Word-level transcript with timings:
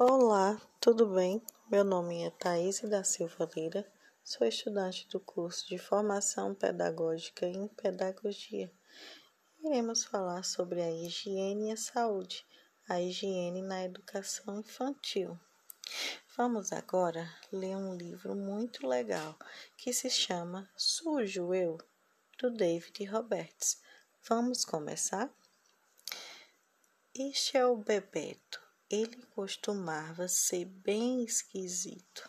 Olá, 0.00 0.62
tudo 0.78 1.06
bem? 1.06 1.42
Meu 1.68 1.82
nome 1.82 2.22
é 2.22 2.30
Thaís 2.30 2.80
da 2.82 3.02
Silva 3.02 3.50
Lira, 3.56 3.84
sou 4.22 4.46
estudante 4.46 5.08
do 5.08 5.18
curso 5.18 5.66
de 5.66 5.76
Formação 5.76 6.54
Pedagógica 6.54 7.44
em 7.44 7.66
Pedagogia. 7.66 8.72
Iremos 9.58 10.04
falar 10.04 10.44
sobre 10.44 10.80
a 10.82 10.88
higiene 10.88 11.70
e 11.70 11.72
a 11.72 11.76
saúde, 11.76 12.46
a 12.88 13.02
higiene 13.02 13.60
na 13.60 13.82
educação 13.82 14.60
infantil. 14.60 15.36
Vamos 16.36 16.72
agora 16.72 17.28
ler 17.52 17.74
um 17.74 17.92
livro 17.92 18.36
muito 18.36 18.86
legal 18.86 19.36
que 19.76 19.92
se 19.92 20.08
chama 20.08 20.70
Sujo 20.76 21.52
Eu, 21.52 21.76
do 22.38 22.52
David 22.52 23.04
Roberts. 23.06 23.82
Vamos 24.28 24.64
começar? 24.64 25.28
Este 27.12 27.56
é 27.56 27.66
o 27.66 27.76
Bebeto 27.76 28.67
ele 28.90 29.22
costumava 29.34 30.28
ser 30.28 30.64
bem 30.64 31.22
esquisito. 31.22 32.28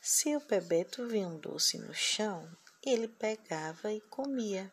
Se 0.00 0.36
o 0.36 0.40
Bebeto 0.40 1.06
via 1.06 1.26
um 1.26 1.38
doce 1.38 1.78
no 1.78 1.94
chão, 1.94 2.48
ele 2.84 3.08
pegava 3.08 3.92
e 3.92 4.00
comia. 4.00 4.72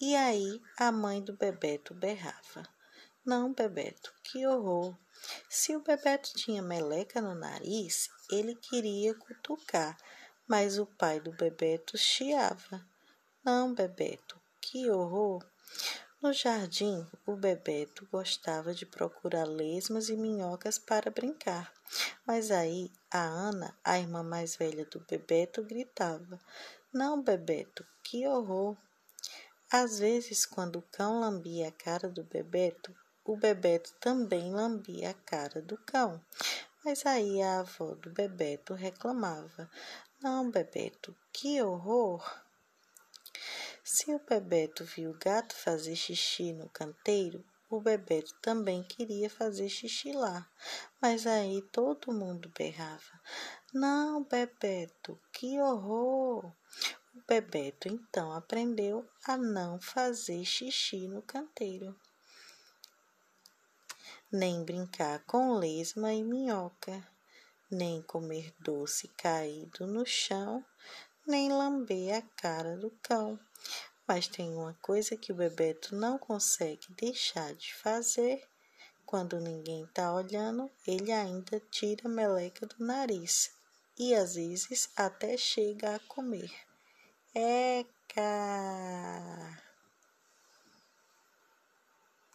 E 0.00 0.16
aí 0.16 0.60
a 0.76 0.90
mãe 0.90 1.22
do 1.22 1.32
Bebeto 1.32 1.94
berrava: 1.94 2.68
Não, 3.24 3.52
Bebeto, 3.52 4.12
que 4.22 4.46
horror! 4.46 4.96
Se 5.48 5.74
o 5.74 5.80
Bebeto 5.80 6.34
tinha 6.34 6.60
meleca 6.60 7.20
no 7.20 7.34
nariz, 7.34 8.10
ele 8.30 8.54
queria 8.54 9.14
cutucar, 9.14 9.96
mas 10.46 10.78
o 10.78 10.86
pai 10.86 11.20
do 11.20 11.32
Bebeto 11.32 11.96
chiava: 11.96 12.84
Não, 13.44 13.72
Bebeto, 13.72 14.40
que 14.60 14.90
horror! 14.90 15.44
No 16.24 16.32
jardim, 16.32 17.06
o 17.26 17.36
Bebeto 17.36 18.08
gostava 18.10 18.72
de 18.72 18.86
procurar 18.86 19.44
lesmas 19.44 20.08
e 20.08 20.16
minhocas 20.16 20.78
para 20.78 21.10
brincar. 21.10 21.70
Mas 22.26 22.50
aí 22.50 22.90
a 23.10 23.18
Ana, 23.18 23.76
a 23.84 23.98
irmã 23.98 24.22
mais 24.22 24.56
velha 24.56 24.86
do 24.86 25.00
Bebeto, 25.00 25.62
gritava: 25.62 26.40
Não, 26.90 27.22
Bebeto, 27.22 27.86
que 28.02 28.26
horror! 28.26 28.74
Às 29.70 29.98
vezes, 29.98 30.46
quando 30.46 30.76
o 30.76 30.88
cão 30.90 31.20
lambia 31.20 31.68
a 31.68 31.72
cara 31.72 32.08
do 32.08 32.24
Bebeto, 32.24 32.96
o 33.22 33.36
Bebeto 33.36 33.92
também 34.00 34.50
lambia 34.50 35.10
a 35.10 35.14
cara 35.14 35.60
do 35.60 35.76
cão. 35.76 36.18
Mas 36.82 37.04
aí 37.04 37.42
a 37.42 37.60
avó 37.60 37.94
do 37.96 38.08
Bebeto 38.08 38.72
reclamava: 38.72 39.70
Não, 40.22 40.50
Bebeto, 40.50 41.14
que 41.30 41.60
horror! 41.60 42.43
Se 43.86 44.14
o 44.14 44.18
Bebeto 44.18 44.82
viu 44.82 45.10
o 45.10 45.18
gato 45.18 45.54
fazer 45.54 45.94
xixi 45.94 46.54
no 46.54 46.70
canteiro, 46.70 47.44
o 47.68 47.78
Bebeto 47.82 48.34
também 48.40 48.82
queria 48.82 49.28
fazer 49.28 49.68
xixi 49.68 50.10
lá. 50.10 50.50
Mas 51.02 51.26
aí 51.26 51.60
todo 51.70 52.10
mundo 52.10 52.50
berrava: 52.56 53.20
Não, 53.74 54.24
Bebeto, 54.24 55.20
que 55.30 55.60
horror! 55.60 56.46
O 57.14 57.22
Bebeto 57.28 57.86
então 57.86 58.32
aprendeu 58.32 59.06
a 59.26 59.36
não 59.36 59.78
fazer 59.78 60.42
xixi 60.46 61.06
no 61.06 61.20
canteiro, 61.20 61.94
nem 64.32 64.64
brincar 64.64 65.22
com 65.26 65.58
lesma 65.58 66.10
e 66.14 66.24
minhoca, 66.24 67.06
nem 67.70 68.00
comer 68.00 68.50
doce 68.60 69.08
caído 69.08 69.86
no 69.86 70.06
chão, 70.06 70.64
nem 71.26 71.52
lamber 71.52 72.14
a 72.14 72.22
cara 72.40 72.78
do 72.78 72.90
cão. 73.02 73.38
Mas 74.06 74.28
tem 74.28 74.54
uma 74.54 74.74
coisa 74.82 75.16
que 75.16 75.32
o 75.32 75.34
Bebeto 75.34 75.96
não 75.96 76.18
consegue 76.18 76.92
deixar 76.96 77.54
de 77.54 77.74
fazer. 77.74 78.46
Quando 79.06 79.40
ninguém 79.40 79.84
está 79.84 80.12
olhando, 80.14 80.70
ele 80.86 81.10
ainda 81.10 81.60
tira 81.70 82.06
a 82.06 82.10
meleca 82.10 82.66
do 82.66 82.84
nariz 82.84 83.52
e 83.98 84.14
às 84.14 84.34
vezes 84.34 84.90
até 84.96 85.36
chega 85.36 85.94
a 85.94 85.98
comer. 86.00 86.50
Eca! 87.34 88.22